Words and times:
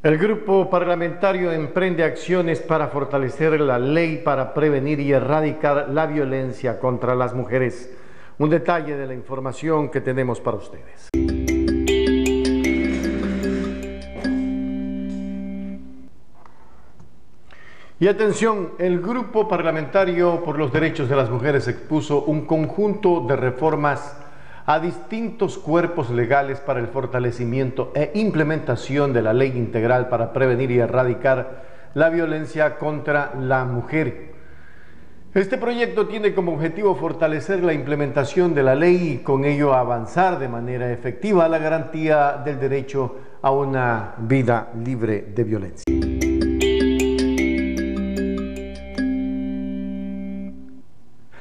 El 0.00 0.16
grupo 0.16 0.70
parlamentario 0.70 1.50
emprende 1.50 2.04
acciones 2.04 2.60
para 2.60 2.86
fortalecer 2.86 3.60
la 3.60 3.80
ley 3.80 4.18
para 4.18 4.54
prevenir 4.54 5.00
y 5.00 5.10
erradicar 5.12 5.88
la 5.90 6.06
violencia 6.06 6.78
contra 6.78 7.16
las 7.16 7.34
mujeres. 7.34 7.92
Un 8.38 8.48
detalle 8.48 8.96
de 8.96 9.08
la 9.08 9.14
información 9.14 9.90
que 9.90 10.00
tenemos 10.00 10.40
para 10.40 10.56
ustedes. 10.58 11.08
Y 17.98 18.06
atención, 18.06 18.74
el 18.78 19.00
Grupo 19.00 19.48
Parlamentario 19.48 20.44
por 20.44 20.56
los 20.56 20.72
Derechos 20.72 21.08
de 21.08 21.16
las 21.16 21.28
Mujeres 21.28 21.66
expuso 21.66 22.22
un 22.22 22.46
conjunto 22.46 23.26
de 23.26 23.34
reformas 23.34 24.16
a 24.68 24.80
distintos 24.80 25.56
cuerpos 25.56 26.10
legales 26.10 26.60
para 26.60 26.78
el 26.78 26.88
fortalecimiento 26.88 27.90
e 27.94 28.10
implementación 28.16 29.14
de 29.14 29.22
la 29.22 29.32
ley 29.32 29.52
integral 29.56 30.10
para 30.10 30.34
prevenir 30.34 30.70
y 30.70 30.78
erradicar 30.78 31.64
la 31.94 32.10
violencia 32.10 32.76
contra 32.76 33.32
la 33.40 33.64
mujer. 33.64 34.34
Este 35.32 35.56
proyecto 35.56 36.06
tiene 36.06 36.34
como 36.34 36.52
objetivo 36.52 36.94
fortalecer 36.96 37.64
la 37.64 37.72
implementación 37.72 38.54
de 38.54 38.62
la 38.62 38.74
ley 38.74 39.12
y 39.12 39.18
con 39.24 39.46
ello 39.46 39.72
avanzar 39.72 40.38
de 40.38 40.48
manera 40.48 40.92
efectiva 40.92 41.48
la 41.48 41.56
garantía 41.56 42.42
del 42.44 42.60
derecho 42.60 43.16
a 43.40 43.50
una 43.50 44.16
vida 44.18 44.68
libre 44.84 45.32
de 45.34 45.44
violencia. 45.44 45.97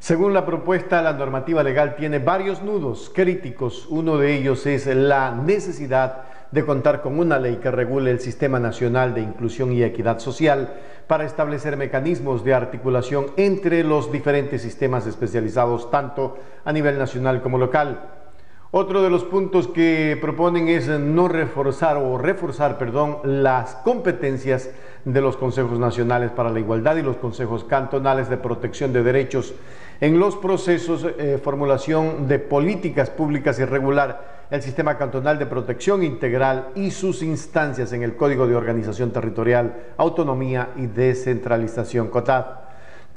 Según 0.00 0.32
la 0.32 0.46
propuesta, 0.46 1.02
la 1.02 1.12
normativa 1.12 1.62
legal 1.64 1.96
tiene 1.96 2.20
varios 2.20 2.62
nudos 2.62 3.10
críticos. 3.12 3.86
Uno 3.90 4.16
de 4.16 4.36
ellos 4.36 4.64
es 4.66 4.86
la 4.86 5.32
necesidad 5.32 6.22
de 6.52 6.64
contar 6.64 7.02
con 7.02 7.18
una 7.18 7.38
ley 7.38 7.56
que 7.56 7.70
regule 7.70 8.12
el 8.12 8.20
Sistema 8.20 8.60
Nacional 8.60 9.12
de 9.12 9.22
Inclusión 9.22 9.72
y 9.72 9.82
Equidad 9.82 10.20
Social 10.20 10.72
para 11.08 11.24
establecer 11.24 11.76
mecanismos 11.76 12.44
de 12.44 12.54
articulación 12.54 13.26
entre 13.36 13.82
los 13.82 14.12
diferentes 14.12 14.62
sistemas 14.62 15.06
especializados, 15.06 15.90
tanto 15.90 16.38
a 16.64 16.72
nivel 16.72 16.96
nacional 16.96 17.42
como 17.42 17.58
local. 17.58 18.17
Otro 18.70 19.02
de 19.02 19.08
los 19.08 19.24
puntos 19.24 19.66
que 19.66 20.18
proponen 20.20 20.68
es 20.68 20.88
no 20.88 21.26
reforzar 21.26 21.96
o 21.96 22.18
reforzar, 22.18 22.76
perdón, 22.76 23.16
las 23.24 23.76
competencias 23.76 24.70
de 25.06 25.22
los 25.22 25.38
consejos 25.38 25.78
nacionales 25.78 26.30
para 26.32 26.50
la 26.50 26.60
igualdad 26.60 26.96
y 26.96 27.02
los 27.02 27.16
consejos 27.16 27.64
cantonales 27.64 28.28
de 28.28 28.36
protección 28.36 28.92
de 28.92 29.02
derechos 29.02 29.54
en 30.02 30.18
los 30.18 30.36
procesos 30.36 31.06
eh, 31.18 31.40
formulación 31.42 32.28
de 32.28 32.38
políticas 32.40 33.08
públicas 33.08 33.58
y 33.58 33.64
regular 33.64 34.46
el 34.50 34.60
sistema 34.60 34.98
cantonal 34.98 35.38
de 35.38 35.46
protección 35.46 36.02
integral 36.02 36.68
y 36.74 36.90
sus 36.90 37.22
instancias 37.22 37.94
en 37.94 38.02
el 38.02 38.16
Código 38.16 38.46
de 38.46 38.54
Organización 38.54 39.12
Territorial, 39.12 39.92
Autonomía 39.96 40.72
y 40.76 40.88
Descentralización 40.88 42.08
COTAD. 42.08 42.67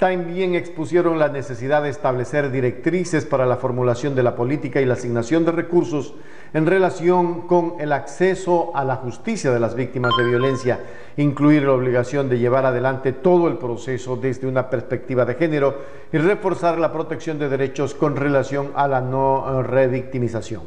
También 0.02 0.56
expusieron 0.56 1.20
la 1.20 1.28
necesidad 1.28 1.84
de 1.84 1.88
establecer 1.88 2.50
directrices 2.50 3.24
para 3.24 3.46
la 3.46 3.56
formulación 3.56 4.16
de 4.16 4.24
la 4.24 4.34
política 4.34 4.80
y 4.80 4.84
la 4.84 4.94
asignación 4.94 5.44
de 5.44 5.52
recursos 5.52 6.14
en 6.52 6.66
relación 6.66 7.42
con 7.42 7.74
el 7.78 7.92
acceso 7.92 8.72
a 8.74 8.82
la 8.82 8.96
justicia 8.96 9.52
de 9.52 9.60
las 9.60 9.76
víctimas 9.76 10.10
de 10.18 10.24
violencia, 10.24 10.80
incluir 11.18 11.62
la 11.62 11.74
obligación 11.74 12.28
de 12.28 12.40
llevar 12.40 12.66
adelante 12.66 13.12
todo 13.12 13.46
el 13.46 13.58
proceso 13.58 14.16
desde 14.16 14.48
una 14.48 14.68
perspectiva 14.70 15.24
de 15.24 15.34
género 15.34 15.78
y 16.12 16.18
reforzar 16.18 16.80
la 16.80 16.92
protección 16.92 17.38
de 17.38 17.48
derechos 17.48 17.94
con 17.94 18.16
relación 18.16 18.72
a 18.74 18.88
la 18.88 19.00
no 19.00 19.62
revictimización. 19.62 20.62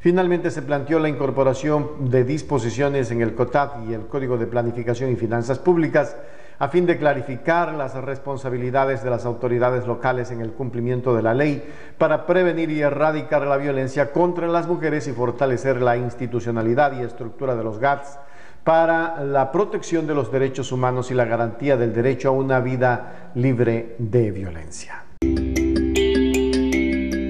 Finalmente 0.00 0.50
se 0.50 0.62
planteó 0.62 0.98
la 0.98 1.08
incorporación 1.08 2.10
de 2.10 2.24
disposiciones 2.24 3.12
en 3.12 3.22
el 3.22 3.36
COTAD 3.36 3.88
y 3.88 3.94
el 3.94 4.08
Código 4.08 4.36
de 4.36 4.48
Planificación 4.48 5.12
y 5.12 5.14
Finanzas 5.14 5.60
Públicas 5.60 6.16
a 6.58 6.68
fin 6.68 6.86
de 6.86 6.98
clarificar 6.98 7.74
las 7.74 7.94
responsabilidades 7.94 9.02
de 9.02 9.10
las 9.10 9.26
autoridades 9.26 9.86
locales 9.86 10.30
en 10.30 10.40
el 10.40 10.52
cumplimiento 10.52 11.14
de 11.14 11.22
la 11.22 11.34
ley 11.34 11.62
para 11.98 12.26
prevenir 12.26 12.70
y 12.70 12.80
erradicar 12.80 13.46
la 13.46 13.56
violencia 13.56 14.12
contra 14.12 14.46
las 14.46 14.66
mujeres 14.66 15.06
y 15.08 15.12
fortalecer 15.12 15.80
la 15.82 15.96
institucionalidad 15.96 16.98
y 16.98 17.02
estructura 17.02 17.54
de 17.54 17.64
los 17.64 17.78
GATS 17.78 18.18
para 18.64 19.22
la 19.22 19.52
protección 19.52 20.06
de 20.06 20.14
los 20.14 20.32
derechos 20.32 20.72
humanos 20.72 21.10
y 21.10 21.14
la 21.14 21.24
garantía 21.24 21.76
del 21.76 21.94
derecho 21.94 22.30
a 22.30 22.32
una 22.32 22.60
vida 22.60 23.30
libre 23.34 23.94
de 23.98 24.32
violencia. 24.32 25.05